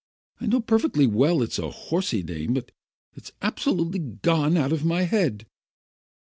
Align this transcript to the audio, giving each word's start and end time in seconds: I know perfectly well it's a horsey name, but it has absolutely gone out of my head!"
I 0.39 0.47
know 0.47 0.61
perfectly 0.61 1.05
well 1.05 1.43
it's 1.43 1.59
a 1.59 1.69
horsey 1.69 2.23
name, 2.23 2.55
but 2.55 2.71
it 3.13 3.25
has 3.25 3.33
absolutely 3.43 3.99
gone 3.99 4.57
out 4.57 4.71
of 4.71 4.83
my 4.83 5.03
head!" 5.03 5.45